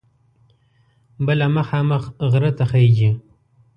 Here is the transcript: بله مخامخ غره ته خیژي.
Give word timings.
بله 1.25 1.45
مخامخ 1.55 2.03
غره 2.31 2.51
ته 2.57 2.63
خیژي. 2.71 3.11